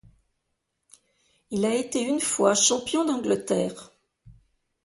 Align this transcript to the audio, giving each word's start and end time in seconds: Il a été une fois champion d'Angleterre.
Il 1.51 1.63
a 1.63 1.75
été 1.75 2.01
une 2.01 2.21
fois 2.21 2.55
champion 2.55 3.05
d'Angleterre. 3.05 3.91